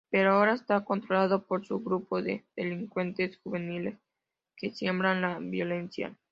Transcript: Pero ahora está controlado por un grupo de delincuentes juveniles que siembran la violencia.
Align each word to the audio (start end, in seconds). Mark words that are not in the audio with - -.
Pero 0.09 0.31
ahora 0.31 0.53
está 0.53 0.83
controlado 0.83 1.45
por 1.45 1.61
un 1.69 1.83
grupo 1.83 2.23
de 2.23 2.43
delincuentes 2.55 3.37
juveniles 3.43 3.99
que 4.55 4.71
siembran 4.71 5.21
la 5.21 5.37
violencia. 5.37 6.17